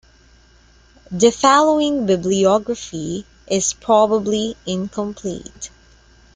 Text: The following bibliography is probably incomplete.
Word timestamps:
The 1.11 1.29
following 1.31 2.07
bibliography 2.07 3.23
is 3.45 3.73
probably 3.75 4.57
incomplete. 4.65 5.69